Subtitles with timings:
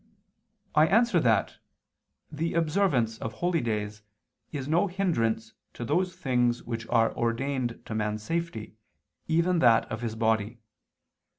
[0.73, 1.57] I answer that,
[2.31, 4.01] The observance of holy days
[4.51, 8.77] is no hindrance to those things which are ordained to man's safety,
[9.27, 10.57] even that of his body.